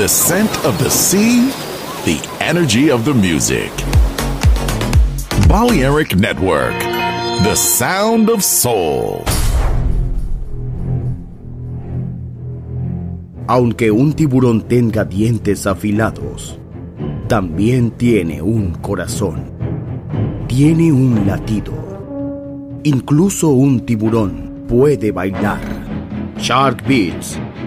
The 0.00 0.08
scent 0.08 0.64
of 0.64 0.78
the 0.78 0.88
sea, 0.88 1.50
the 2.06 2.18
energy 2.40 2.90
of 2.90 3.04
the 3.04 3.12
music. 3.12 3.70
Balearic 5.46 6.16
Network, 6.16 6.72
the 7.44 7.54
sound 7.54 8.30
of 8.30 8.42
soul. 8.42 9.22
Aunque 13.46 13.90
un 13.90 14.14
tiburón 14.14 14.62
tenga 14.62 15.04
dientes 15.04 15.66
afilados, 15.66 16.58
también 17.28 17.90
tiene 17.90 18.40
un 18.40 18.72
corazón. 18.76 19.52
Tiene 20.48 20.90
un 20.92 21.26
latido. 21.26 21.74
Incluso 22.84 23.48
un 23.48 23.80
tiburón 23.80 24.64
puede 24.66 25.12
bailar. 25.12 25.60
Shark 26.38 26.88
Beats, 26.88 27.38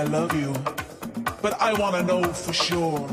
I 0.00 0.04
love 0.04 0.34
you, 0.34 0.54
but 1.42 1.60
I 1.60 1.74
want 1.74 1.94
to 1.96 2.02
know 2.02 2.22
for 2.32 2.54
sure. 2.54 3.06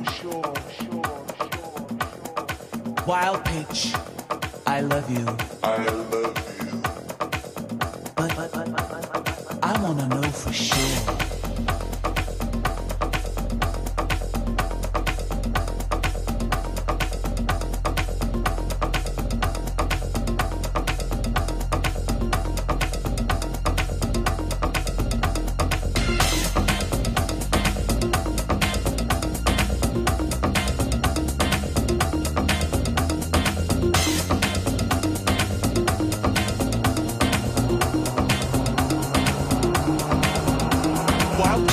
Wild 3.06 3.44
pitch, 3.44 3.94
I 4.66 4.80
love 4.80 5.12
you. 5.12 5.47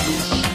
Thank 0.05 0.49
you. 0.49 0.54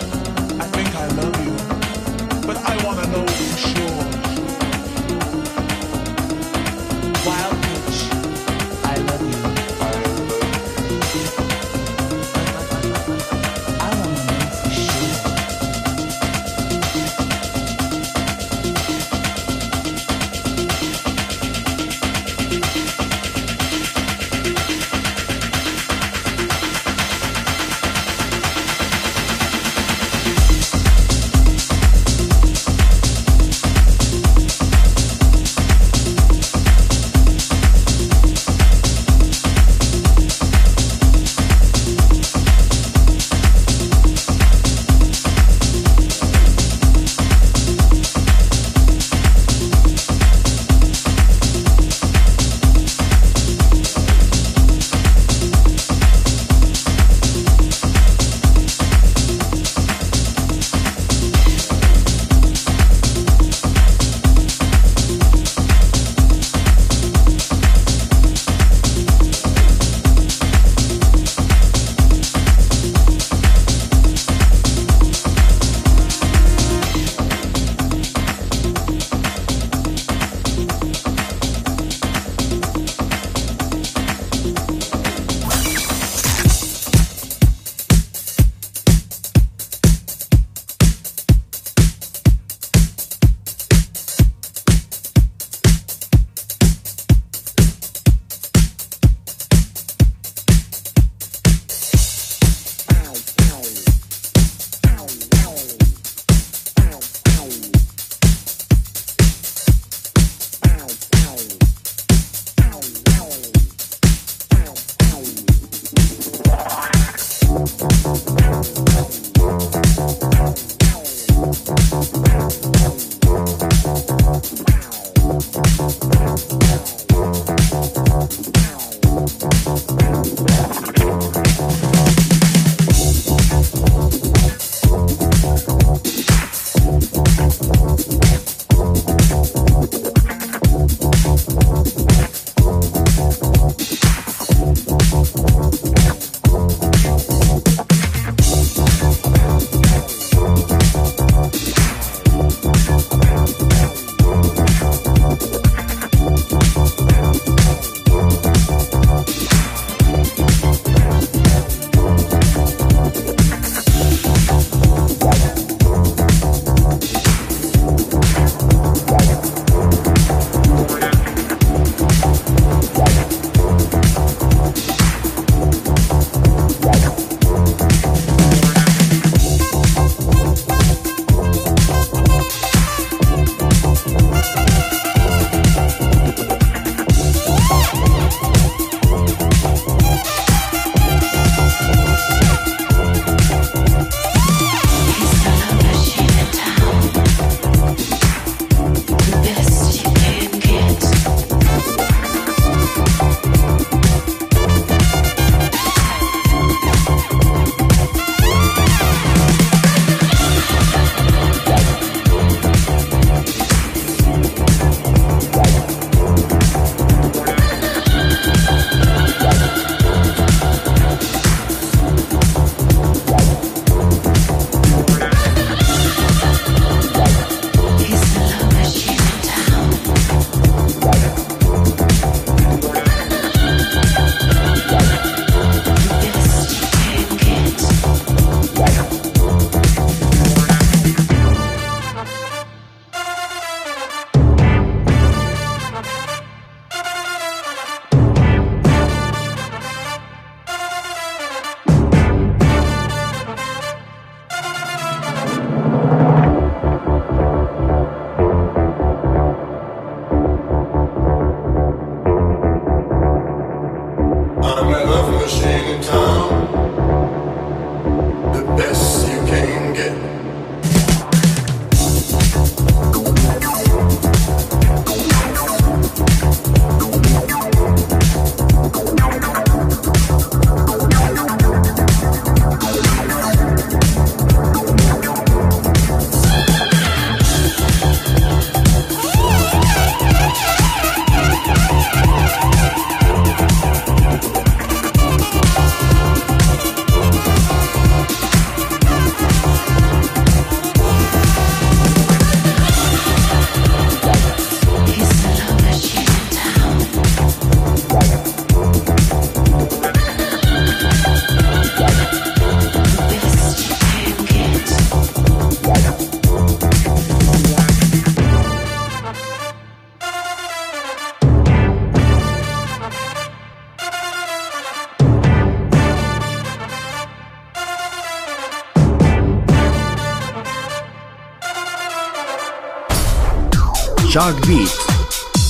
Shark 334.40 334.66
Beat. 334.68 334.90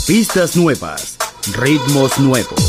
Pistas 0.06 0.56
nuevas, 0.56 1.18
ritmos 1.56 2.20
nuevos. 2.20 2.69